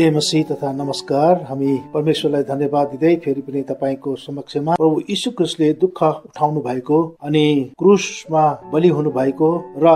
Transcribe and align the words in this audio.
जय 0.00 0.10
मसी 0.10 0.42
तथा 0.50 0.70
नमस्कार 0.72 1.42
हामी 1.48 1.72
परमेश्वरलाई 1.94 2.42
धन्यवाद 2.42 2.86
दिँदै 2.90 3.14
फेरि 3.24 3.40
पनि 3.44 3.62
तपाईँको 3.70 4.14
समक्षमा 4.16 4.74
प्रभु 4.74 5.00
यीशु 5.08 5.30
क्रिस्टले 5.30 5.72
दुःख 5.80 6.02
उठाउनु 6.02 6.60
भएको 6.60 7.00
अनि 7.22 7.42
क्रुसमा 7.78 8.44
बलि 8.72 8.88
हुनु 8.88 9.10
भएको 9.12 9.48
र 9.76 9.92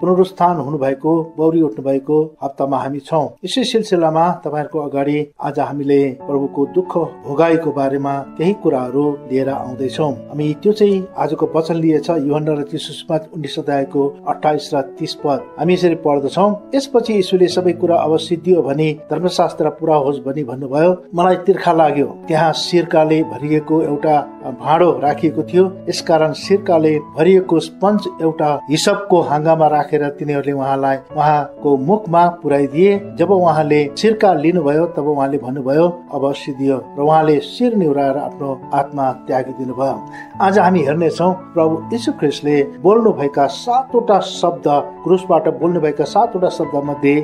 पुनरुत्थान 0.00 0.56
हुनु 0.58 0.78
भएको 0.78 1.12
बौरी 1.36 1.60
उठ्नु 1.62 1.84
भएको 1.84 2.16
हप्तामा 2.42 2.78
हामी 2.78 3.00
छौँ। 3.00 3.28
यसै 3.44 3.64
सिलसिलामा 3.72 4.24
तपाईँहरूको 4.44 4.78
अगाडि 4.80 5.18
आज 5.48 5.60
हामीले 5.60 6.00
प्रभुको 6.22 6.66
दुःख 6.74 6.96
भोगाईको 7.26 7.72
बारेमा 7.72 8.14
केही 8.38 8.52
कुराहरू 8.62 9.04
लिएर 9.32 9.48
आउँदैछौँ। 9.50 10.12
हामी 10.30 10.48
त्यो 10.62 10.72
चाहिँ 10.80 11.04
आजको 11.18 11.50
वचन 11.56 11.76
लिएछ 11.84 12.10
युहन्ना 12.10 12.52
र 12.52 12.64
उन्नाइस 12.64 13.58
अध्यायको 13.58 14.08
अठाइस 14.28 14.70
र 14.74 14.80
तिस 14.96 15.14
पद। 15.20 15.44
हामी 15.60 15.74
यसरी 15.74 16.00
पढ्दछौँ 16.08 16.50
यसपछि 16.74 17.12
यीशुले 17.12 17.48
सबै 17.58 17.72
कुरा 17.84 18.00
अब 18.00 18.16
सिद्धियो 18.30 18.62
भने 18.62 18.90
धर्मशास्त्र 19.12 19.40
पुरा 19.72 19.96
होस् 19.96 20.20
भनी 20.24 20.44
भन्नुभयो। 20.44 20.90
मलाई 21.14 21.36
तिर्खा 21.46 21.72
लाग्यो। 21.72 22.06
त्यहाँ 22.28 22.52
सिर्काले 22.52 23.22
भरिएको 23.24 23.82
एउटा 23.82 24.16
भाँडो 24.60 24.90
राखिएको 25.02 25.42
थियो। 25.42 25.64
यसकारण 25.88 26.32
सिर्काले 26.32 26.98
भरिएको 27.18 27.58
स्पन्ज 27.60 28.08
एउटा 28.22 28.50
हिसबको 28.70 29.20
हाँगामा 29.22 29.66
राखेर 29.68 30.08
तिनीहरूले 30.18 30.52
उहाँलाई 30.52 30.96
उहाँको 31.16 31.76
मुखमा 31.78 32.26
पुर्याइदिए 32.42 32.98
जब 33.18 33.30
उहाँले 33.30 33.80
सिर्का 33.98 34.32
लिनुभयो 34.34 34.86
तब 34.96 35.08
उहाँले 35.08 35.38
भन्नुभयो 35.38 35.86
अब 36.14 36.32
सिद्धियो। 36.34 36.76
र 36.98 37.00
उहाँले 37.02 37.38
शिर 37.42 37.74
निहुराएर 37.76 38.16
आफ्नो 38.18 38.50
आत्मा 38.74 39.10
त्यागिदिनु 39.26 39.74
भयो 39.74 39.96
आज 40.42 40.58
हामी 40.58 40.80
हेर्नेछौँ 40.82 41.32
प्रभु 41.54 41.82
यीशु 41.92 42.12
ख्रिस्टले 42.12 42.62
बोल्नु 42.82 43.12
भएका 43.12 43.46
सातवटा 43.46 44.18
शब्द 44.20 44.68
क्रुसबाट 45.04 45.48
बोल्नु 45.60 45.80
भएका 45.80 46.04
सातवटा 46.04 46.48
शब्द 46.48 46.74
मध्ये 46.84 47.14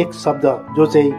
एक 0.00 0.12
शब्द 0.14 0.46
जो 0.76 0.86
चाहिँ 0.86 1.12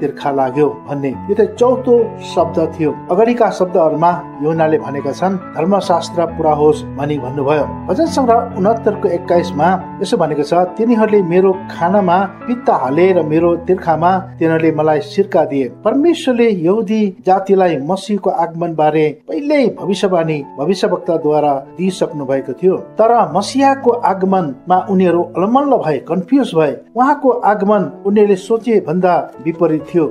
तिर्खा 0.00 0.30
लाग्यो 0.30 0.68
भन्ने 0.88 1.10
यो 1.28 1.34
त 1.34 1.40
चौथो 1.58 1.94
शब्द 2.34 2.58
थियो। 2.78 2.90
अगाडिका 3.10 3.50
शब्दहरूमा 3.50 4.10
योनाले 4.42 4.78
भनेका 4.78 5.12
छन् 5.12 5.36
धर्मशास्त्र 5.56 6.26
पुरा 6.36 6.52
होस् 6.52 6.82
भनी 6.98 7.18
भन्नुभयो। 7.18 7.64
भजन 7.88 8.06
सङ्ग्रह 8.06 8.58
उनहत्तरको 8.58 9.08
एक्काइसमा 9.08 9.68
यसो 10.02 10.16
भनेको 10.16 10.42
छ 10.42 10.54
तिनीहरूले 10.76 11.22
मेरो 11.22 11.52
खानामा 11.70 12.18
पित्ता 12.46 12.74
हाले 12.76 13.06
र 13.12 13.22
मेरो 13.22 13.50
तिर्खामा 13.66 14.10
तिनीहरूले 14.38 14.70
मलाई 14.78 15.00
सिर्का 15.00 15.44
दिए। 15.50 15.68
परमेश्वरले 15.84 16.48
यहुदी 16.50 17.02
जातिलाई 17.26 17.76
मसीहको 17.88 18.30
आगमन 18.30 18.74
बारे 18.74 19.06
पहिल्यै 19.28 19.66
भविष्यवाणी 19.80 20.38
भविष्यवक्ताद्वारा 20.58 21.52
दिइसक्नु 21.78 22.24
भएको 22.26 22.52
थियो। 22.52 22.76
तर 22.98 23.12
मसिहाको 23.34 23.90
आगमनमा 23.90 24.78
उनीहरू 24.90 25.22
अलमल्ल 25.36 25.76
भए 25.84 25.98
कन्फ्युज 26.08 26.54
भए। 26.54 26.72
उहाँको 26.96 27.30
आगमन 27.52 27.82
उनीहरूले 28.06 28.36
सोचे 28.36 28.80
भन्दा 28.86 29.14
विपरीत 29.46 29.84
थियो। 29.88 30.04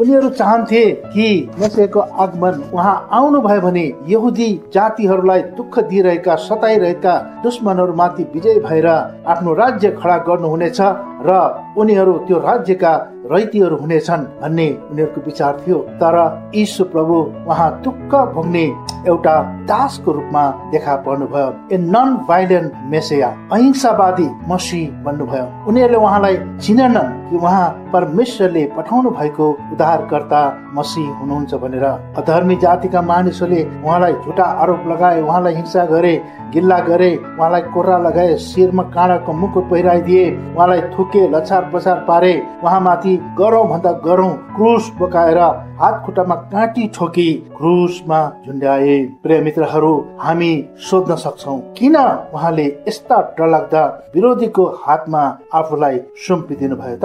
उनीहरू 0.00 0.28
चाहन्थे 0.30 0.84
कि 1.14 1.26
मसिहाको 1.60 2.00
आगमन 2.24 2.62
उहाँ 2.74 2.96
आउनु 3.12 3.40
भयो 3.40 3.60
भने 3.60 3.84
यहुदी 4.08 4.48
जातिहरूलाई 4.74 5.42
दुःख 5.58 5.78
दिइरहेका 5.88 6.34
सताइरहेका 6.46 7.14
दुश्मनहरूमाथि 7.44 8.22
विजय 8.34 8.58
भएर 8.66 8.86
आफ्नो 8.86 9.54
राज्य 9.54 9.90
खडा 10.00 10.16
गर्नुहुनेछ 10.28 10.80
र 11.26 11.30
उनीहरू 11.78 12.12
त्यो 12.26 12.38
राज्यका 12.38 12.92
रैतीहरू 13.32 13.76
हुनेछन् 13.76 14.24
भन्ने 14.40 14.68
उनीहरूको 14.90 15.20
विचार 15.26 15.62
थियो। 15.66 15.78
तर 16.00 16.16
ईश्वर 16.56 16.86
प्रभु 16.88 17.14
उहाँ 17.48 17.70
दुःख 17.84 18.14
भोग्ने 18.34 18.64
एउटा 19.08 19.34
दासको 19.68 20.12
रूपमा 20.12 20.42
देखा 20.72 20.94
पर्नुभयो। 21.06 21.48
ए 21.72 21.76
नन 21.78 22.08
भाइलेन्ट 22.28 22.72
मेसेया 22.90 23.28
अहिंसावादी 23.52 24.28
मसी 24.48 24.82
भन्नुभयो 25.04 25.46
उनीहरूले 25.68 25.98
उहाँलाई 25.98 26.36
चिनेनन् 26.58 27.30
कि 27.30 27.36
उहाँ 27.36 27.68
परमेश्वरले 27.92 28.64
पठाउनु 28.76 29.10
भएको 29.10 29.48
उद्धारकर्ता 29.72 30.42
मसी 30.74 31.06
हुनुहुन्छ 31.20 31.54
भनेर। 31.62 31.84
अधर्मी 32.18 32.56
जातिका 32.56 33.02
मानिसहरूले 33.02 33.62
उहाँलाई 33.84 34.12
झुटा 34.14 34.44
आरोप 34.62 34.86
लगाए 34.92 35.22
उहाँलाई 35.22 35.54
हिंसा 35.54 35.84
गरे 35.86 36.14
गिल्ला 36.52 36.78
गरे 36.90 37.10
उहाँलाई 37.16 37.62
कोर्रा 37.74 37.98
लगाए 37.98 38.36
शिरमा 38.46 38.82
काँडाको 38.94 39.32
मुकुट 39.32 39.70
पहिराइदिए 39.70 40.24
उहाँलाई 40.56 40.80
थुके 40.92 41.28
लछार 41.62 41.70
पछार 41.70 42.04
पारे 42.08 42.32
उहाँमाथि 42.64 43.16
गरौँ 43.38 43.66
भन्दा 43.68 43.92
गरौँ 44.04 44.30
क्रुस 44.56 44.90
बोकाएर 44.98 45.38
हात 45.80 46.02
खुट्टामा 46.06 46.34
काँटी 46.52 46.86
ठोकी 46.94 47.32
क्रुसमा 47.56 48.18
झुन्ड्याए 48.46 48.96
प्रिय 49.22 49.40
मित्रहरू 49.40 49.92
हामी 50.18 50.52
सोध्न 50.90 51.14
सक्छौ 51.16 51.56
किन 51.78 51.96
उहाँले 51.96 52.66
यस्ता 52.88 53.20
डरलाग्दा 53.38 53.84
विरोधीको 54.14 54.64
हातमा 54.84 55.22
आफूलाई 55.54 55.98
सुम्पिदिनु 56.26 56.76
भयो 56.76 56.98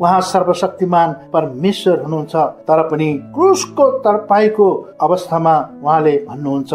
उहाँ 0.00 0.20
सर्वशक्तिमान 0.32 1.12
परमेश्वर 1.32 2.02
हुनुहुन्छ 2.02 2.36
तर 2.68 2.82
पनि 2.88 3.12
क्रुसको 3.34 3.90
तरपाईको 4.04 4.68
अवस्थामा 5.00 5.54
उहाँले 5.82 6.16
भन्नुहुन्छ 6.28 6.72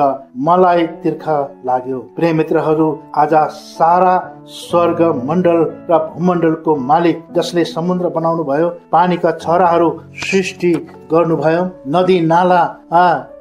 मलाई 0.47 0.87
तीर्थ 1.03 1.29
लाग्यो। 1.65 1.99
प्रिय 2.15 2.33
मित्रहरू 2.33 2.89
आज 3.15 3.33
सारा 3.75 4.15
स्वर्ग 4.55 5.01
मण्डल 5.27 5.63
र 5.91 5.97
भूमण्डलको 6.07 6.75
मालिक 6.89 7.23
जसले 7.37 7.63
समुद्र 7.65 8.09
बनाउनु 8.17 8.43
भयो 8.43 8.69
पानीका 8.91 9.31
छराहरू 9.43 9.89
सृष्टि 10.25 10.73
गर्नुभयो 11.11 11.63
नदी 11.95 12.19
नाला 12.23 12.61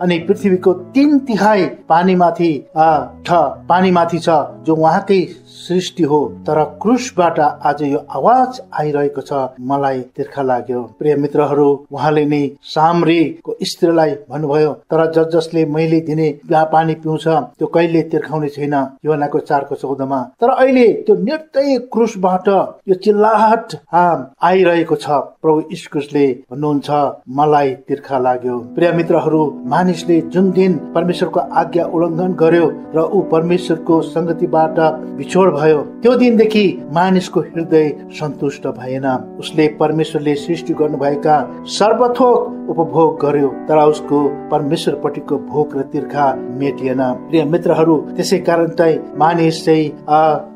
अनि 0.03 0.19
पृथ्वीको 0.29 0.73
तिन 0.95 1.19
तिहाई 1.27 1.65
पानीमाथि 1.89 2.53
पानीमाथि 2.79 4.19
छ 4.19 4.29
जो 4.67 4.75
उहाँकै 4.75 5.21
सृष्टि 5.57 6.03
हो। 6.03 6.21
तर 6.47 6.63
क्रुसबाट 6.83 7.39
आज 7.41 7.83
यो 7.83 7.99
आवाज 8.11 8.61
आइरहेको 8.81 9.21
छ 9.21 9.33
मलाई 9.63 10.01
तिर्खा 10.17 10.43
लाग्यो। 10.43 10.83
प्रिय 10.99 11.15
मित्रहरू 11.17 11.69
उहाँले 11.93 12.25
नै 12.27 12.43
सामरीको 12.65 13.57
स्त्रीलाई 13.71 14.11
भन्नुभयो 14.31 14.73
तर 14.91 15.01
जस 15.13 15.27
जसले 15.35 15.65
मैले 15.67 16.01
दिने 16.09 16.29
पानी 16.73 16.95
पिउँछ 16.97 17.27
त्यो 17.27 17.67
कहिले 17.67 18.03
तिर्खाउने 18.13 18.49
छैन? 18.49 18.75
योनाको 19.05 19.39
चारको 19.41 19.75
चौधमा। 19.75 20.21
तर 20.41 20.51
अहिले 20.51 20.87
त्यो 21.07 21.15
निर्दय 21.23 21.79
क्रुसबाट 21.93 22.49
यो 22.89 22.95
चिल्लाहट 23.05 23.77
आइरहेको 23.95 24.97
छ। 24.97 25.07
प्रभु 25.43 25.63
इस्कुसले 25.73 26.27
भन्नुहुन्छ 26.51 26.91
मलाई 27.31 27.53
तिर्खा 27.89 28.19
लाग्यो। 28.19 28.59
प्रिय 28.75 28.93
मित्रहरू 28.93 29.43
मानिसले 29.67 30.21
जुन 30.33 30.51
दिन 30.53 30.73
परमेश्वरको 30.95 31.41
आज्ञा 31.41 31.85
उल्लङ्घन 31.87 32.33
गर्यो 32.41 32.67
र 32.95 32.99
ऊ 33.13 33.21
परमेश्वरको 33.33 34.01
सङ्गतिबाट 34.05 34.79
बिछोड 35.19 35.55
भयो 35.55 35.81
त्यो 36.03 36.15
दिनदेखि 36.17 36.65
मानिसको 36.93 37.41
हृदय 37.43 37.89
सन्तुष्ट 38.21 38.67
भएन। 38.79 39.07
उसले 39.39 39.69
परमेश्वरले 39.81 40.35
सृष्टि 40.35 40.75
गर्नुभएका 40.75 41.37
सर्वथोक 41.79 42.53
उपभोग 42.71 43.21
गर्यो 43.23 43.49
तर 43.69 43.79
उसको 43.85 44.19
परमेश्वर 44.51 44.95
पट्टिको 45.05 45.39
भोग 45.51 45.77
र 45.77 45.83
तिर्खा 45.93 46.27
मेटिएन। 46.61 47.01
प्रिय 47.29 47.45
मित्रहरू 47.45 47.97
त्यसै 48.17 48.39
कारण 48.39 48.69
चाहिँ 48.71 48.99
मानिस 49.19 49.65
चाहिँ 49.65 49.93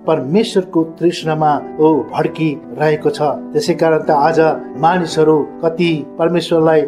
परमेश्वरको 0.06 0.82
तृष्णमा 0.98 1.52
ओ 1.80 1.92
भड्की 2.12 2.50
रहेको 2.78 3.10
छ। 3.10 3.20
त्यसै 3.52 3.74
कारण 3.74 4.02
त 4.02 4.10
आज 4.10 4.40
मानिसहरू 4.80 5.36
कति 5.64 5.90
परमेश्वरलाई 6.18 6.82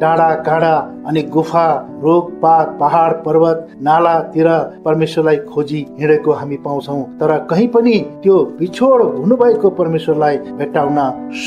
डाँडा 0.00 0.28
काँडा 0.46 0.74
अनि 1.08 1.22
गुफा 1.34 1.66
रोगपात 2.02 2.76
पहाड 2.80 3.12
पर्वत 3.24 3.68
नालातिर 3.82 4.48
परमेश्वरलाई 4.84 5.36
खोजी 5.48 5.80
हिँडेको 5.98 6.32
हामी 6.32 6.56
पाउँछौ। 6.64 7.00
तर 7.20 7.36
कहीँ 7.50 7.66
पनि 7.74 7.94
त्यो 8.22 8.36
बिछोड 8.58 9.02
हुनुभएको 9.16 9.70
परमेश्वरलाई 9.80 10.36
भेट्टाउन 10.60 10.98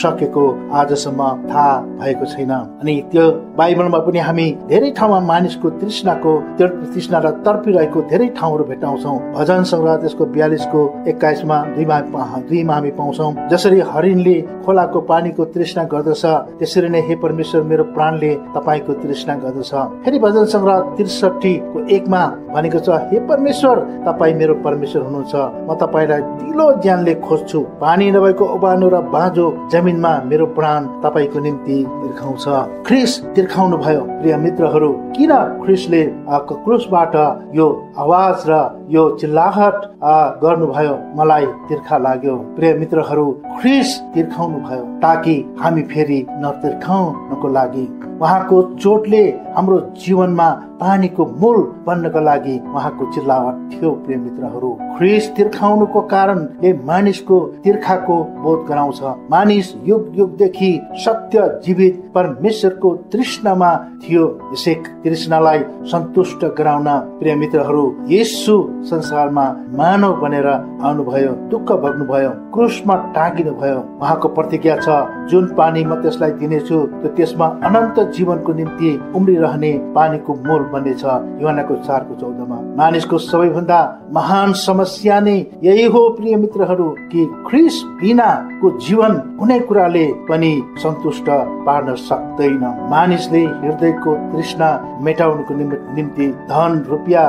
सकेको 0.02 0.46
आजसम्म 0.74 1.30
थाहा 1.50 1.80
भएको 2.02 2.26
छैन। 2.26 2.52
अनि 2.52 2.96
त्यो 3.12 3.30
बाइबलमा 3.58 4.00
पनि 4.06 4.20
हामी 4.20 4.48
धेरै 4.70 4.92
ठाउँमा 4.98 5.20
मानिसको 5.28 5.70
तृष्णाको 5.82 6.34
तृष्णा 6.60 7.20
र 7.20 7.30
तर्पिरहेको 7.46 8.02
धेरै 8.10 8.28
ठाउँहरू 8.38 8.64
भेटाउँछौ 8.64 9.16
भजन 9.36 9.64
सङ्ग्रह 9.72 9.96
त्यसको 10.04 10.26
बयालिसको 10.34 10.82
एक्काइसमा 11.08 11.58
दुईमा 11.76 12.00
दुईमा 12.50 12.74
हामी 12.74 12.92
पाउँछौ। 13.00 13.32
जसरी 13.52 13.80
हरिणले 13.92 14.36
खोलाको 14.66 15.00
पानीको 15.10 15.46
तृष्णा 15.56 15.84
गर्दछ 15.94 16.26
त्यसरी 16.60 16.90
नै 16.90 17.02
हे 17.08 17.16
परमेश्वर 17.24 17.62
मेरो 17.74 17.84
प्राणले 17.98 18.32
तपाईँको 18.56 18.94
तृष्णा 19.02 19.36
गर्दछ। 19.44 19.74
फेरि 20.06 20.20
भजन 20.20 20.46
सङ्ग्रह 20.54 20.80
त्रिसठीको 20.96 21.86
एकमा 21.90 22.24
भनेको 22.54 22.80
छ 22.86 23.02
हे 23.10 23.20
परमेश्वर 23.28 23.80
तपाईँ 24.06 24.34
मेरो 24.38 24.54
परमेश्वर 24.62 25.02
हुनुहुन्छ। 25.04 25.34
म 25.68 25.74
तपाईँलाई 25.82 26.22
दिलो 26.40 26.68
ज्यानले 26.84 27.14
खोज्छु। 27.26 27.60
पानी 27.82 28.12
नभएको 28.12 28.46
उबानो 28.56 28.88
र 28.94 29.02
बाँझो 29.10 29.48
जमिनमा 29.74 30.14
मेरो 30.30 30.46
प्राण 30.54 30.82
तपाईँको 31.04 31.40
निम्ति 31.40 31.78
तिर्खाउँछ। 32.02 32.46
ख्रिस 32.88 33.12
तिर्खाउनु 33.36 33.78
भयो 33.78 34.02
प्रिय 34.22 34.36
मित्रहरू। 34.38 34.92
किन 35.18 35.34
ख्रिसले 35.64 36.04
क्रुसबाट 36.64 37.16
यो 37.56 37.68
आवाज 37.98 38.44
र 38.50 38.54
यो 38.90 39.04
चिल्लाहट 39.18 39.76
गर्नुभयो 40.06 40.96
मलाई 41.16 41.46
तिर्खा 41.68 41.98
लाग्यो। 41.98 42.36
प्रिय 42.56 42.74
मित्रहरू 42.74 43.26
ख्रिस 43.60 43.90
तिर्खाउनु 44.14 44.58
भयो 44.60 44.84
ताकि 45.00 45.36
हामी 45.60 45.84
फेरि 45.92 46.20
नतिर्खाउनको 46.44 47.48
लागि 47.48 47.86
उहाँको 48.22 48.62
चोटले 48.78 49.24
हाम्रो 49.56 49.80
जीवनमा 50.04 50.50
पानीको 50.80 51.26
मूल 51.42 51.58
बन्नको 51.88 52.20
लागि 52.20 52.56
उहाँको 52.68 53.12
चिल्लावट 53.14 53.56
थियो 53.72 53.92
प्रिय 54.06 54.18
मित्रहरू। 54.18 54.72
ख्रिस 54.98 55.30
तिर्खाउनुको 55.36 56.02
कारणले 56.14 56.74
मानिसको 56.86 57.40
तिर्खाको 57.64 58.18
बोध 58.44 58.66
गराउँछ। 58.68 59.02
मानिस 59.32 59.74
युग 59.88 60.12
युगदेखि 60.20 60.72
सत्य 61.06 61.48
जीवित 61.66 62.02
परमेश्वरको 62.16 62.96
तृष्णमा 63.14 63.72
थियो। 64.04 64.26
यसै 64.54 64.74
तृष्णलाई 65.04 65.60
सन्तुष्ट 65.92 66.46
गराउन 66.58 66.88
प्रिय 67.20 67.36
मित्रहरू 67.36 67.86
यसु 68.10 68.58
संसारमा 68.92 69.46
मानव 69.78 70.20
बनेर 70.22 70.48
आउनुभयो 70.48 71.32
दुःख 71.52 71.72
भोग्नुभयो 71.84 72.30
क्रुसमा 72.54 72.96
टाँगिनु 73.16 73.54
भयो 73.62 73.80
उहाँको 74.02 74.28
प्रतिज्ञा 74.36 74.76
छ 74.82 75.00
जुन 75.32 75.48
पानी 75.58 75.86
म 75.86 76.02
त्यसलाई 76.02 76.32
दिनेछु 76.42 76.80
त्यसमा 77.06 77.48
अनन्त 77.66 78.00
जीवनको 78.12 78.54
निम्ति 78.54 78.92
उम्रिरहने 79.16 79.72
पानीको 79.96 80.34
मोल 80.46 80.64
बन्नेछ। 80.74 81.04
युवानाको 81.42 81.76
चारको 81.84 82.16
चौधमा 82.16 82.60
मानिसको 82.78 83.18
सबैभन्दा 83.20 83.80
महान 84.14 84.54
समस्या 84.60 85.20
नै 85.20 85.38
यही 85.64 85.86
हो 85.88 86.02
प्रिय 86.10 86.36
मित्रहरू 86.38 86.90
कि 87.12 87.26
ख्रिस 87.48 87.82
बिनाको 88.02 88.70
जीवन 88.80 89.18
कुनै 89.40 89.60
कुराले 89.62 90.06
पनि 90.30 90.52
सन्तुष्ट 90.84 91.30
पार्न 91.66 91.96
सक्दैन। 92.02 92.64
मानिसले 92.92 93.44
हृदयको 93.44 94.16
तृष्णा 94.32 94.70
मेटाउनुको 95.02 95.54
निम्ति 95.96 96.28
धन 96.50 96.84
रुपियाँ 96.90 97.28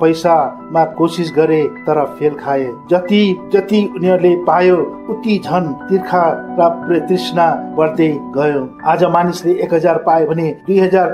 पैसामा 0.00 0.84
कोसिस 0.98 1.32
गरे 1.36 1.62
तर 1.86 2.04
फेल 2.18 2.34
खाए। 2.36 2.70
जति 2.90 3.22
जति 3.52 3.84
उनीहरूले 3.96 4.34
पायो 4.44 4.76
उति 5.10 5.38
झन 5.38 5.72
तिर्खा 5.88 6.24
र 6.58 6.98
तृष्णा 7.08 7.46
बढ्दै 7.76 8.08
गयो। 8.36 8.62
आज 8.86 9.04
मानिसले 9.12 9.52
एक 9.64 9.74
हजार 9.74 9.96
पायो 10.16 10.26
भने 10.26 10.48
दुई 10.66 10.78
हजार 10.78 11.08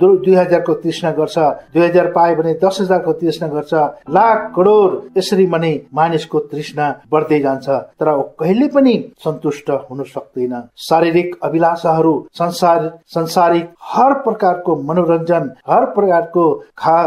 दुई 0.00 0.34
हजारको 0.34 0.74
तृष्णा 0.82 1.10
गर्छ 1.12 1.38
दुई 1.74 1.82
हजार 1.82 2.10
पायो 2.12 2.36
भने 2.36 2.52
दस 2.64 2.78
हजारको 2.80 3.12
तृष्णा 3.14 3.48
गर्छ 3.48 3.72
लाख 4.10 4.50
करोड 4.56 5.18
यसरी 5.18 5.46
मनै 5.46 5.74
मानिसको 5.94 6.38
तृष्णा 6.52 6.86
बढ्दै 7.12 7.40
जान्छ। 7.40 7.68
तर 8.00 8.08
कहिले 8.40 8.68
पनि 8.68 8.94
सन्तुष्ट 9.24 9.70
हुन 9.90 10.02
सक्दैन। 10.06 10.54
शारीरिक 10.80 11.36
अभिलाषाहरू 11.44 12.14
संसार 12.34 12.80
संसारिक 13.14 13.68
हर 13.86 14.12
प्रकारको 14.24 14.76
मनोरञ्जन 14.82 15.50
हर 15.68 15.84
प्रकारको 15.96 16.44
खा 16.78 16.98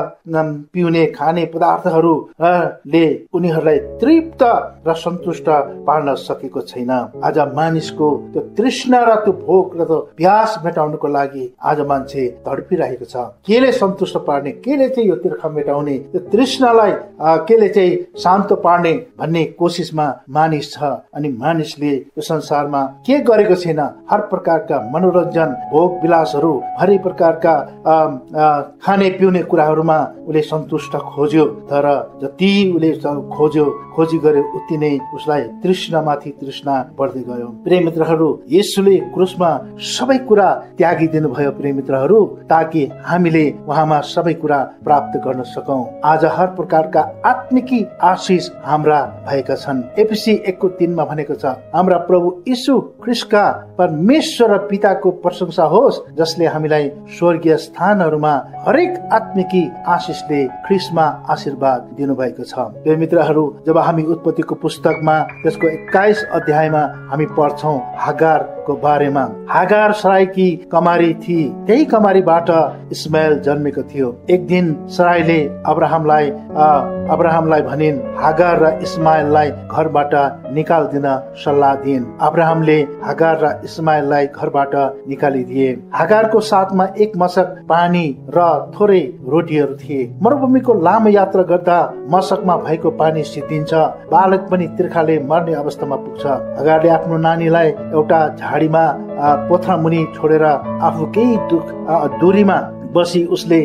पिउने 0.73 1.05
खाने 1.17 1.45
पदार्थहरूले 1.53 3.05
उनीहरूलाई 3.33 3.79
तृप्त 4.01 4.43
र 4.87 4.93
सन्तुष्ट 4.97 5.49
पार्न 5.87 6.15
सकेको 6.19 6.61
छैन। 6.63 6.91
आज 7.23 7.39
मानिसको 7.55 8.09
त्यो 8.33 8.41
तृष्णा 8.57 8.99
र 9.03 9.15
त्यो 9.25 9.33
भोक 9.39 9.75
र 9.77 9.85
त्यो 9.85 9.99
प्यास 10.17 10.57
मेटाउनको 10.99 11.07
लागि 11.07 11.53
आज 11.61 11.79
मान्छे 11.81 12.27
धडपिरहेको 12.45 13.05
छ। 13.05 13.15
केले 13.47 13.71
सन्तुष्ट 13.71 14.17
पार्ने 14.27 14.51
केले 14.59 14.87
चाहिँ 14.89 15.09
यो 15.09 15.15
तिर्खा 15.15 15.49
मेटाउने 15.49 15.97
त्यो 16.11 16.19
तृष्णालाई 16.31 16.91
केले 17.47 17.69
चाहिँ 17.69 17.97
शान्त 18.19 18.53
पार्ने 18.63 18.93
भन्ने 19.19 19.43
कोसिसमा 19.59 20.07
मानिस 20.29 20.71
छ 20.73 20.83
अनि 21.15 21.29
मानिसले 21.39 21.93
यो 21.95 22.21
संसारमा 22.21 22.83
के 23.05 23.19
गरेको 23.23 23.55
छैन 23.55 23.79
हर 24.11 24.21
प्रकारका 24.27 24.77
मनोरञ्जन 24.91 25.49
भोग 25.71 26.01
विलासहरू 26.01 26.53
हर 26.79 26.97
प्रकारका 26.99 27.53
खाने 28.83 29.09
पिउने 29.19 29.41
कुराहरूमा 29.43 29.99
उसले 30.27 30.41
सन्तुष्ट 30.43 30.95
खोज्यो। 31.09 31.45
तर 31.69 31.85
जति 32.21 32.51
उसले 32.75 32.91
खोज्यो 33.29 33.65
खोजी 33.95 34.17
गर्यो 34.19 34.43
उति 34.57 34.77
नै 34.77 34.97
उसलाई 35.15 35.41
तृष्णमाथि 35.63 36.29
तृष्णा 36.41 36.75
बढ्दै 36.99 37.23
गयो। 37.29 37.47
प्रेम 37.63 37.85
मित्रहरू 37.85 38.29
यसुले 38.49 38.95
क्रुसमा 39.13 39.49
सबै 39.89 40.17
कुरा 40.27 40.49
त्यागिदिनु 40.89 41.29
भयो 41.29 41.51
प्रेम 41.53 41.75
मित्रहरू 41.75 42.19
ताकि 42.49 42.81
हामीले 43.05 43.43
उहाँमा 43.69 43.99
सबै 44.09 44.33
कुरा 44.41 44.57
प्राप्त 44.83 45.17
गर्न 45.21 45.41
सकौँ। 45.45 46.01
आज 46.03 46.25
हर 46.27 46.47
प्रकारका 46.57 47.01
आत्मिकी 47.25 47.79
आशिष 48.03 48.49
हाम्रा 48.65 48.99
भएका 49.27 49.55
छन्। 49.55 49.83
एपिसी 50.01 50.33
एकको 50.49 50.67
तिनमा 50.79 51.05
भनेको 51.05 51.35
छ 51.35 51.45
हाम्रा 51.75 51.97
प्रभु 52.09 52.31
यीशु 52.47 52.79
ख्रिस्टका 53.03 53.43
परमेश्वर 53.77 54.51
र 54.51 54.57
पिताको 54.65 55.11
प्रशंसा 55.21 55.63
होस् 55.73 56.01
जसले 56.17 56.45
हामीलाई 56.47 56.89
स्वर्गीय 57.19 57.55
स्थानहरूमा 57.59 58.33
हरेक 58.65 58.97
आत्मिकी 59.13 59.63
आशिषले 59.87 60.41
ख्रिस्टमा 60.65 61.05
आशीर्वाद 61.29 61.93
दिनुभएको 61.97 62.43
छ। 62.43 62.97
मित्रहरू 62.97 63.45
जब 63.67 63.77
हामी 63.77 64.03
उत्पत्तिको 64.09 64.55
पुस्तकमा 64.57 65.19
त्यसको 65.43 65.67
एक्काइस 65.69 66.25
अध्यायमा 66.33 66.83
हामी 67.11 67.25
पढ्छौ 67.37 67.77
हागारको 68.69 68.81
बारेमा 68.81 69.23
हागार 69.49 69.91
सराईकी 69.93 70.49
कमारी 70.71 71.13
थिए 71.23 71.49
त्यही 71.65 71.85
कमारीबाट 71.85 72.49
इस्माइल 72.91 73.39
जन्मेको 73.41 73.81
थियो। 73.83 74.07
एक 74.29 74.45
दिन 74.47 74.65
सराईले 74.87 75.39
अब्राहमलाई 75.65 76.29
अब्राहमलाई 77.09 77.61
भनिन् 77.61 77.97
हागार 78.17 78.59
र 78.59 78.65
इस्माइललाई 78.81 79.49
घरबाट 79.49 80.13
निकालिदिन 80.53 81.07
सल्लाह 81.43 81.75
दिइन्। 81.75 82.05
अब्राहमले 82.21 82.77
हागार 83.03 83.37
र 83.43 83.45
इस्माइललाई 83.65 84.25
घरबाट 84.27 84.73
निकालिदिए। 85.09 85.69
हागारको 85.93 86.39
साथमा 86.41 86.85
एक 86.97 87.11
मसक 87.17 87.65
पानी 87.69 88.05
र 88.29 88.39
थोरै 88.75 89.01
रोटीहरू 89.25 89.75
थिए। 89.75 90.09
मरुभूमिको 90.21 90.73
लामो 90.81 91.09
यात्रा 91.09 91.43
गर्दा 91.43 91.77
मसकमा 92.09 92.55
भएको 92.57 92.89
पानी 93.01 93.23
सिद्धिन्छ। 93.23 93.73
बालक 94.11 94.47
पनि 94.51 94.67
तिर्खाले 94.77 95.19
मर्ने 95.29 95.53
अवस्थामा 95.55 95.95
पुग्छ। 95.95 96.25
अगाडि 96.59 96.87
आफ्नो 96.89 97.17
नानीलाई 97.17 97.67
एउटा 97.69 98.19
झाडीमा 98.59 99.45
पोथ्रा 99.49 99.75
मुनि 99.77 100.05
छोडेर 100.15 100.43
आफू 100.43 101.05
केही 101.15 101.35
दुख 101.49 101.71
दूरीमा 102.19 102.59
बसी 102.93 103.23
उसले 103.25 103.61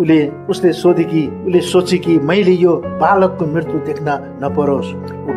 उसले 0.00 0.18
उसले 0.50 0.72
सोधे 0.72 1.04
कि 1.04 1.26
उसले 1.46 1.60
सोचे 1.62 1.98
कि 1.98 2.18
मैले 2.18 2.52
यो 2.52 2.74
बालकको 3.00 3.46
मृत्यु 3.46 3.78
देख्न 3.86 4.18
नपरोस्। 4.42 4.92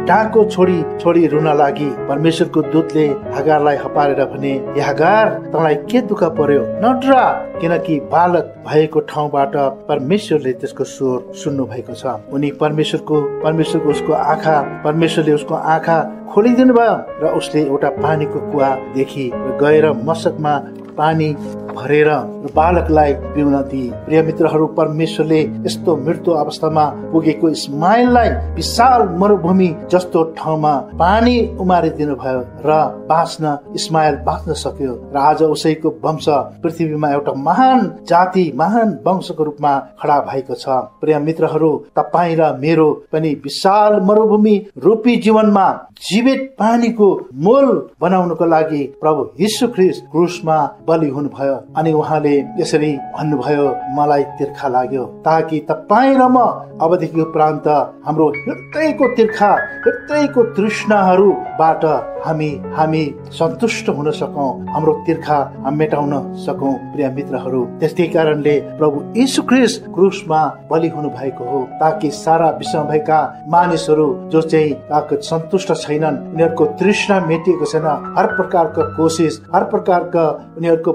डाको 0.08 0.44
छोडी 0.46 0.82
छोडी 1.02 1.26
रुन 1.28 1.48
लागि 1.58 1.90
परमेश्वरको 2.10 2.62
दूतले 2.74 3.06
हगारलाई 3.36 3.76
हपारेर 3.78 4.26
भने 4.26 4.54
हगार 4.82 5.30
तँलाई 5.54 5.76
के 5.92 6.02
दुःख 6.10 6.24
पर्यो? 6.40 6.62
नडरा! 6.84 7.24
किनकि 7.62 8.00
बालक 8.12 8.54
भएको 8.68 9.00
ठाउँबाट 9.10 9.56
परमेश्वरले 9.88 10.54
त्यसको 10.54 10.84
स्वर 10.84 11.34
सुन्नु 11.44 11.66
भएको 11.66 11.94
छ। 11.94 12.06
उनी 12.34 12.52
परमेश्वरको 12.60 13.22
परमेश्वरको 13.44 13.90
उसको 13.90 14.14
आँखा 14.14 14.60
परमेश्वरले 14.84 15.34
उसको 15.34 15.56
आँखा 15.56 15.98
खोलिदिनु 16.34 16.74
भयो 16.74 16.96
र 17.24 17.34
उसले 17.38 17.62
एउटा 17.62 17.90
पानीको 18.02 18.40
कुवा 18.52 18.70
देखि 18.96 19.32
गएर 19.62 19.92
मसकमा 20.04 20.58
पानी 20.98 21.30
भरेर 21.76 22.10
बालकलाई 22.56 23.14
पिउन 23.34 23.56
दिए 23.72 23.92
प्रिय 24.06 24.22
मित्रहरू 24.22 24.68
परमेश्वरले 24.78 25.42
यस्तो 25.66 25.96
मृत्यु 25.98 26.34
अवस्थामा 26.36 26.86
पुगेको 27.12 27.50
इस्माइललाई 27.50 28.30
विशाल 28.56 29.08
मरुभूमि 29.20 29.70
जस्तो 29.92 30.24
ठाउँमा 30.38 30.74
पानी 31.00 31.36
उमारिदिनु 31.62 32.16
भयो 32.16 32.40
र 32.66 32.78
बाँच्न 33.10 33.58
इस्माइल 33.76 34.16
बाँच्न 34.26 34.54
सक्यो। 34.64 34.94
र 35.14 35.18
आज 35.20 35.44
उसैको 35.44 35.90
वंश 36.04 36.26
पृथ्वीमा 36.64 37.12
एउटा 37.12 37.34
महान 37.44 37.80
जाति 38.10 38.52
महान 38.56 38.98
वंशको 39.08 39.44
रूपमा 39.44 39.78
खडा 40.02 40.20
भएको 40.30 40.56
छ। 40.56 40.68
प्रिय 41.02 41.20
मित्रहरू 41.20 41.72
तपाईँ 41.96 42.36
र 42.40 42.52
मेरो 42.60 42.92
पनि 43.14 43.34
विशाल 43.44 44.00
मरुभूमि 44.06 44.56
रूपी 44.84 45.16
जीवनमा 45.18 45.68
जीवित 46.04 46.42
पानीको 46.60 47.10
मोल 47.44 47.68
बनाउनको 48.02 48.46
लागि 48.46 48.84
प्रभु 49.02 49.30
यीशु 49.40 49.68
ख्रिस्ट 49.68 50.04
क्रुसमा 50.12 50.58
बलि 50.88 51.10
हुनुभयो। 51.10 51.63
अनि 51.78 51.92
उहाँले 51.94 52.36
यसरी 52.60 52.92
भन्नुभयो 53.16 53.66
मलाई 53.98 54.24
तिर्खा 54.38 54.68
लाग्यो 54.68 55.04
ताकि 55.26 55.60
तपाईँ 55.70 56.16
र 56.16 56.28
म 56.28 56.38
अबदेखि 56.84 57.22
उपरान्त 57.22 57.68
हाम्रो 58.06 58.28
हृदयको 58.38 59.08
तिर्खा 59.16 59.52
हृदयको 59.86 60.44
तृष्णाहरूबाट 60.56 61.86
हामी 62.26 62.50
हामी 62.76 63.04
सन्तुष्ट 63.40 63.90
हुन 63.90 64.12
सकौँ 64.12 64.50
हाम्रो 64.74 64.94
तिर्खा 65.08 65.38
मेटाउन 65.72 66.14
सकौँ 66.46 66.74
प्रिय 66.94 67.10
मित्रहरू। 67.16 67.62
त्यस्तै 67.80 68.08
कारणले 68.16 68.56
प्रभु 68.80 69.04
यीशु 69.18 69.42
ख्रिस्ट 69.50 69.88
क्रुसमा 69.96 70.42
बलि 70.72 70.90
हुनु 70.90 71.10
भएको 71.10 71.44
हो 71.52 71.60
ताकि 71.80 72.10
सारा 72.14 72.50
विश्वमा 72.60 72.90
भएका 72.90 73.20
मानिसहरू 73.48 74.08
जो 74.32 74.42
चाहिँ 74.44 75.22
सन्तुष्ट 75.24 75.74
छैनन् 75.76 76.22
उनीहरूको 76.34 76.66
तृष्णा 76.80 77.20
मेटिएको 77.28 77.66
छैन। 77.66 77.88
हर 78.18 78.28
प्रकारको 78.36 78.82
कोसिस 78.98 79.42
हर 79.56 79.64
प्रकारका 79.74 80.26
उनीहरू 80.58 80.74
उनीहरूको 80.74 80.92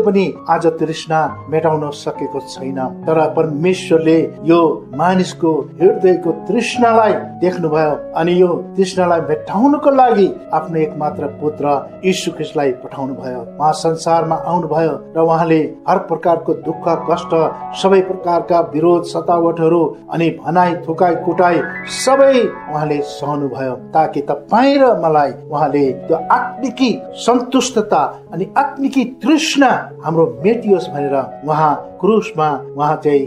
पनि 0.00 0.24
आज 0.50 0.66
तृष्णा 0.80 1.20
मेटाउन 1.50 1.90
सकेको 1.94 2.40
छैन। 2.48 2.78
तर 3.06 3.18
परमेश्वरले 3.36 4.18
यो 4.44 4.60
मानिसको 4.96 5.52
हृदयको 5.80 6.32
तृष्णालाई 6.48 7.12
देख्नुभयो 7.40 7.92
अनि 8.16 8.40
यो 8.40 8.48
तृष्णालाई 8.76 9.20
मेटाउनको 9.28 9.90
लागि 9.90 10.28
आफ्नो 10.52 10.78
एक 10.78 10.92
मात्र 10.98 11.26
पुत्र 11.40 11.74
यीशु 12.04 12.30
ख्रिस्टलाई 12.32 12.72
पठाउनु 12.82 13.14
भयो 13.14 13.40
उहाँ 13.58 13.72
संसारमा 13.74 14.36
आउनुभयो 14.46 14.94
र 15.16 15.20
उहाँले 15.20 15.60
हर 15.88 15.98
प्रकारको 16.08 16.54
दुःख 16.66 16.88
कष्ट 17.10 17.34
सबै 17.82 18.00
प्रकारका 18.10 18.60
विरोध 18.74 19.04
सतावटहरू 19.04 19.82
अनि 20.12 20.30
भनाइ 20.44 20.74
थुकाइ 20.88 21.14
कुटाइ 21.24 21.60
सबै 21.98 22.34
उहाँले 22.40 23.00
सहनु 23.10 23.48
भयो 23.48 23.74
ताकि 23.94 24.20
तपाईँ 24.30 24.78
र 24.78 24.92
मलाई 25.04 25.32
उहाँले 25.50 25.84
त्यो 26.06 26.16
आत्मिकी 26.32 26.90
सन्तुष्टता 27.26 28.02
अनि 28.32 28.46
आत्मिकी 28.58 29.04
तृष्णा 29.22 29.70
हाम्रो 30.04 30.24
मेटियोस् 30.44 30.88
भनेर 30.90 31.16
उहाँ 31.48 31.72
क्रुसमा 32.00 32.48
उहाँ 32.76 32.96
चाहिँ 33.04 33.24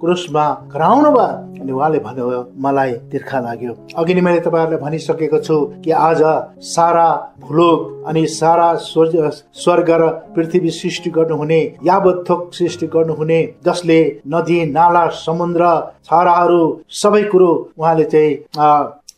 क्रुसमा 0.00 0.44
कराउनु 0.72 1.10
भयो 1.10 1.26
अनि 1.62 1.72
उहाँले 1.72 1.98
भन्नुभयो। 1.98 2.40
मलाई 2.58 2.92
तिर्खा 3.10 3.38
लाग्यो। 3.40 3.72
अघि 3.98 4.14
नै 4.14 4.20
मैले 4.20 4.40
तपाईँहरूलाई 4.40 4.80
भनिसकेको 4.80 5.38
छु 5.38 5.56
कि 5.84 5.90
आज 5.90 6.22
सारा 6.66 7.08
भूलोक 7.40 8.08
अनि 8.08 8.26
सारा 8.28 8.68
स्वर्ग 8.82 9.90
र 10.00 10.08
पृथ्वी 10.34 10.70
सृष्टि 10.70 11.10
गर्नुहुने 11.10 11.60
यावत 11.86 12.24
थोक 12.28 12.50
सृष्टि 12.54 12.86
गर्नुहुने 12.94 13.40
जसले 13.66 14.00
नदी 14.34 14.58
नाला 14.72 15.06
समुद्र 15.22 15.70
छाराहरू 16.04 16.62
सबै 17.02 17.22
कुरो 17.32 17.50
उहाँले 17.78 18.04
चाहिँ 18.04 18.36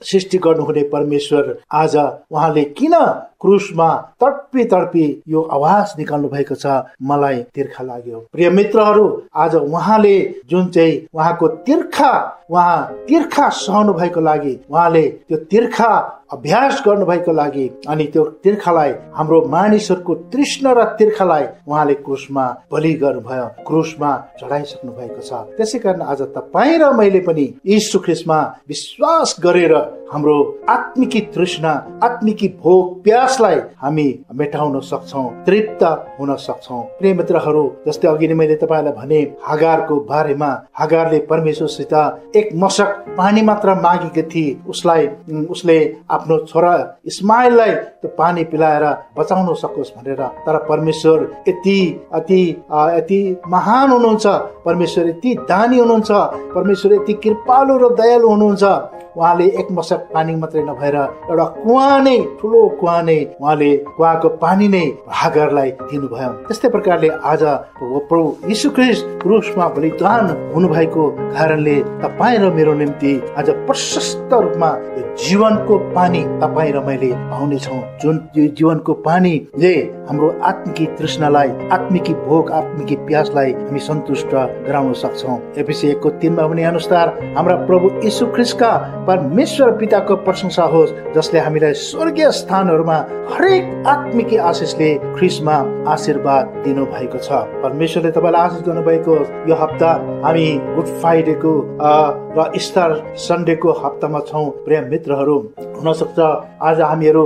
सृष्टि 0.05 0.39
गर्नुहुने 0.39 0.83
परमेश्वर 0.89 1.55
आज 1.73 1.97
उहाँले 1.97 2.65
किन 2.79 2.95
क्रुसमा 3.41 3.89
तडपी 4.21 4.65
तडपी 4.65 5.07
यो 5.29 5.43
आवाज 5.53 5.95
निकाल्नु 5.99 6.29
भएको 6.29 6.55
छ 6.55 6.67
मलाई 7.03 7.43
तिर्खा 7.55 7.85
लाग्यो। 7.85 8.19
प्रिय 8.33 8.51
मित्रहरू 8.51 9.07
आज 9.37 9.55
उहाँले 9.55 10.17
जुन 10.51 10.69
चाहिँ 10.69 11.01
उहाँको 11.15 11.49
तिर्खा 11.67 12.13
उहाँ 12.55 13.05
तिर्खा 13.09 13.49
सहनु 13.59 13.93
भएको 13.93 14.21
लागि 14.21 14.55
उहाँले 14.71 15.09
त्यो 15.29 15.37
तिर्खा 15.51 15.93
अभ्यास 16.33 16.83
गर्नुभएको 16.87 17.33
लागि 17.33 17.67
अनि 17.89 18.05
त्यो 18.13 18.25
तिर्खालाई 18.45 18.91
हाम्रो 19.15 19.41
मानिसहरूको 19.49 20.15
तृष्ण 20.33 20.75
र 20.79 20.85
तिर्खालाई 20.99 21.45
उहाँले 21.69 21.95
क्रुसमा 22.07 22.47
बलि 22.73 22.93
गर्नुभयो 23.03 23.47
क्रुसमा 23.67 24.11
चढाइसक्नु 24.41 24.93
भएको 24.93 25.21
छ। 25.21 25.33
त्यसै 25.57 25.79
कारण 25.79 26.03
आज 26.03 26.23
तपाईँ 26.35 26.79
र 26.79 26.91
मैले 26.93 27.21
पनि 27.27 27.47
यी 27.67 27.79
सुख्रिसमा 27.83 28.39
विश्वास 28.69 29.37
गरेर 29.45 29.75
हाम्रो 30.13 30.37
आत्मिकी 30.69 31.21
तृष्णा 31.35 31.71
आत्मिकी 32.03 32.49
भोग 32.63 33.03
प्यासलाई 33.05 33.57
हामी 33.83 34.07
मेटाउन 34.35 34.79
सक्छौँ 34.83 35.25
तृप्त 35.47 35.83
हुन 36.19 36.35
सक्छौँ। 36.39 36.83
प्रिय 36.99 37.13
मित्रहरू 37.15 37.65
जस्तै 37.87 38.09
अघि 38.09 38.29
नै 38.29 38.35
मैले 38.35 38.57
तपाईँलाई 38.57 38.93
भने 38.95 39.21
हगारको 39.49 39.97
बारेमा 40.11 40.51
हगारले 40.81 41.19
परमेश्वरसित 41.31 41.95
एक 42.37 42.51
मशक 42.55 42.91
पानी 43.19 43.43
मात्र 43.43 43.75
मागेकी 43.81 44.23
थिए। 44.25 44.57
उसलाई 44.69 45.09
उसले 45.51 45.79
आफ्नो 46.11 46.39
छोरा 46.47 46.75
इस्माइललाई 47.07 47.75
त्यो 47.75 48.09
पानी 48.19 48.45
पिलाएर 48.45 48.85
बचाउन 49.19 49.55
सकोस् 49.55 49.95
भनेर। 49.97 50.23
तर 50.47 50.57
परमेश्वर 50.69 51.29
यति 51.49 51.79
अति 52.13 52.43
यति 52.97 53.21
महान 53.49 53.91
हुनुहुन्छ। 53.91 54.27
परमेश्वर 54.65 55.09
यति 55.09 55.35
दानी 55.49 55.79
हुनुहुन्छ। 55.79 56.11
परमेश्वर 56.55 56.93
यति 56.95 57.13
कृपालु 57.25 57.79
र 57.79 57.95
दयालु 57.95 58.29
हुनुहुन्छ। 58.29 58.65
उहाँले 59.17 59.45
एक 59.61 59.69
मशक 59.73 60.09
पानी 60.15 60.35
मात्रै 60.37 60.63
नभएर 60.63 60.97
एउटा 60.97 61.45
कुवा 61.63 61.89
नै 62.03 62.17
ठुलो 62.41 62.63
कुवा 62.81 62.95
नै 63.03 63.19
उहाँले 63.41 63.71
कुवाको 63.89 64.29
पानी 64.43 64.69
नै 64.69 64.85
हागरलाई 65.19 65.71
दिनुभयो। 65.91 66.31
त्यस्तै 66.49 66.69
प्रकारले 66.75 67.09
आज 67.23 67.43
प्रभु 67.79 68.27
यीशु 68.51 68.71
ख्रिस्ट 68.77 69.05
क्रुसमा 69.23 69.69
बलिदान 69.77 70.25
हुनुभएको 70.55 71.05
कारणले 71.37 71.77
तपाईँ 72.03 72.39
र 72.39 72.51
मेरो 72.57 72.75
निम्ति 72.75 73.13
आज 73.39 73.51
प्रशस्त 73.67 74.35
रूपमा 74.35 74.71
जीवनको 75.23 75.79
पानी 75.95 76.23
तपाईँ 76.43 76.73
र 76.75 76.81
मैले 76.87 77.11
पाउनेछौँ। 77.31 77.81
जुन 78.03 78.19
जीवनको 78.35 78.93
पानीले 79.07 79.75
हाम्रो 80.09 80.29
आत्मिकी 80.43 80.87
तृष्णालाई 80.99 81.49
आत्मिकी 81.73 82.15
भोग 82.27 82.51
आत्मिकी 82.53 82.97
प्यासलाई 83.07 83.53
हामी 83.63 83.81
सन्तुष्ट 83.81 84.35
गराउन 84.67 84.93
सक्छौँ। 85.05 85.39
एपिसी 85.63 85.89
एकको 85.89 86.11
तिनमा 86.21 86.47
भने 86.49 86.65
अनुसार 86.65 87.07
हाम्रा 87.37 87.57
प्रभु 87.67 87.91
यीशु 88.05 88.27
ख्रिस्टका 88.35 88.73
परमेश्वर 89.07 89.71
पिताको 89.79 90.15
प्रशंसा 90.25 90.65
होस् 90.73 90.93
जसले 91.15 91.41
हामीलाई 91.41 91.73
स्वर्गीय 91.79 92.31
स्थानहरूमा 92.33 92.97
हरेक 93.31 93.87
आत्मिकी 93.87 94.37
आशिषले 94.51 94.89
ख्रिसमा 95.17 95.57
आशीर्वाद 95.93 96.45
दिनु 96.65 96.85
भएको 96.89 97.19
छ। 97.19 97.29
परमेश्वरले 97.63 98.11
तपाईँलाई 98.17 98.43
आशिष 98.43 98.63
गर्नुभएको 98.65 99.15
यो 99.49 99.55
हप्ता 99.63 99.91
हामी 100.25 100.47
गुड 100.77 100.89
फ्राइडेको 101.01 101.53
र 102.37 102.51
इस्टर 102.57 102.91
सन्डेको 103.21 103.73
हप्तामा 103.85 104.21
छौँ। 104.29 104.49
प्रिय 104.65 104.81
मित्रहरू 104.91 105.37
हुन 105.77 105.93
सक्छ 105.93 106.19
आज 106.65 106.81
हामीहरू 106.81 107.25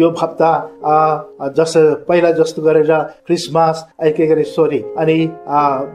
यो 0.00 0.08
हप्ता 0.20 0.50
जस 1.56 1.74
पहिला 2.08 2.30
जस्तो 2.40 2.62
गरेर 2.62 2.92
क्रिसमस 3.26 3.84
के 4.16 4.26
गरे 4.26 4.44
सोरी 4.50 4.80
अनि 4.98 5.16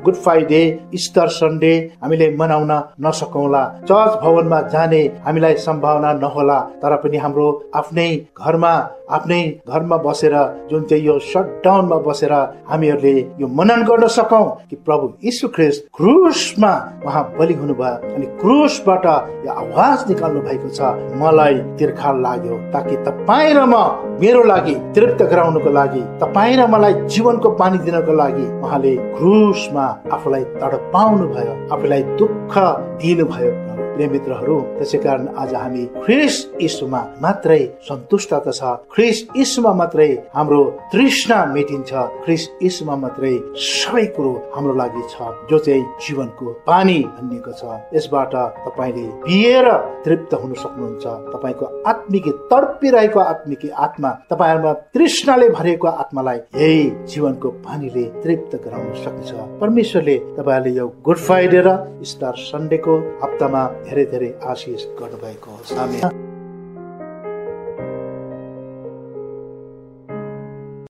गुड 0.06 0.16
फ्राइडे 0.24 0.64
इस्टर 0.94 1.28
सन्डे 1.36 1.74
हामीले 2.02 2.30
मनाउन 2.38 2.72
नसकौँला। 3.06 3.64
चर्च 3.84 4.20
भवनमा 4.24 4.62
जाने 4.74 5.04
हामीलाई 5.26 5.56
सम्भावना 5.66 6.12
नहोला 6.24 6.60
तर 6.82 6.96
पनि 7.04 7.18
हाम्रो 7.18 7.48
आफ्नै 7.76 8.10
घरमा 8.42 8.74
आफ्नै 9.16 9.42
घरमा 9.70 9.98
बसेर 10.06 10.36
जुन 10.70 10.84
चाहिँ 10.90 11.04
यो 11.06 11.18
सटडाउनमा 11.32 11.98
बसेर 12.08 12.34
हामीहरूले 12.70 13.14
यो 13.42 13.48
मनन 13.58 13.84
गर्न 13.90 14.08
सकौँ 14.18 14.46
कि 14.70 14.76
प्रभु 14.86 15.12
यीशु 15.26 15.48
ख्रिस्ट 15.56 15.86
क्रुसमा 15.98 16.72
उहाँ 17.06 17.24
बलि 17.40 17.54
हुनुभयो 17.54 18.14
अनि 18.16 18.26
क्रुसबाट 18.42 19.06
यो 19.46 19.52
आवाज 19.64 20.08
निकाल्नु 20.10 20.42
भएको 20.48 20.70
छ 20.78 20.94
मलाई 21.22 21.60
तिर्खा 21.80 22.12
लाग्यो 22.26 22.58
ताकि 22.74 22.96
तपाईँ 23.10 23.54
र 23.54 23.66
म 23.66 23.76
मेरो 24.22 24.44
लागि 24.52 24.76
तृप्त 24.96 25.22
गराउनुको 25.32 25.72
लागि 25.80 26.02
तपाईँ 26.24 26.58
र 26.58 26.68
मलाई 26.74 26.94
जीवनको 27.14 27.50
पानी 27.62 27.78
दिनको 27.86 28.14
लागि 28.22 28.48
उहाँले 28.64 28.96
क्रुसमा 29.18 29.86
आफूलाई 30.16 30.44
तडपाउनु 30.62 31.28
भयो 31.36 31.54
आफूलाई 31.76 32.04
दुःख 32.20 32.54
दिनुभयो। 33.02 33.65
प्रिय 33.96 34.08
मित्रहरू 34.12 34.60
त्यसै 34.78 34.98
कारण 35.04 35.28
आज 35.42 35.54
हामी 35.56 35.84
ख्रिस 36.06 36.36
यीशुमा 36.62 37.02
मात्रै 37.24 37.60
सन्तुष्टता 37.88 38.52
छ। 38.52 38.72
ख्रिस 38.94 39.18
यीशुमा 39.36 39.72
मात्रै 39.82 40.10
हाम्रो 40.36 40.62
तृष्णा 40.94 41.38
मेटिन्छ। 41.56 41.92
ख्रिस 42.26 42.44
यीशुमा 42.62 42.96
मात्रै 43.04 43.34
सबै 43.68 44.06
कुरो 44.16 44.34
हाम्रो 44.56 44.74
लागि 44.82 45.04
छ 45.12 45.30
जो 45.50 45.58
चाहिँ 45.66 45.84
जीवनको 46.04 46.46
पानी 46.68 46.98
भनिएको 47.16 47.52
छ। 47.60 47.64
यसबाट 47.96 48.36
तपाईँले 48.66 49.06
पिएर 49.24 49.68
तृप्त 50.06 50.34
हुन 50.44 50.52
सक्नुहुन्छ। 50.64 51.06
तपाईँको 51.34 51.66
आत्मिकी 51.92 52.32
तडपिरहेको 52.52 53.20
आत्मिकी 53.32 53.70
आत्मा 53.86 54.10
तपाईँहरूमा 54.32 54.74
तृष्णाले 54.96 55.48
भरेको 55.56 55.88
आत्मालाई 56.04 56.40
यही 56.60 56.84
जीवनको 57.14 57.50
पानीले 57.64 58.06
तृप्त 58.24 58.60
गराउन 58.66 58.94
सक्छ 59.06 59.32
परमेश्वरले 59.64 60.18
तपाईँहरूले 60.36 60.78
यो 60.78 60.88
गुड 61.08 61.18
फ्राइडे 61.26 61.62
र 61.68 61.78
स्टार 62.12 62.36
सन्डेको 62.44 62.94
हप्तामा 63.24 63.64
धेरै 63.86 64.06
धेरै 64.12 64.32
आशिष 64.48 64.88
गर्नुभएको 65.00 65.52
होस् 65.52 66.35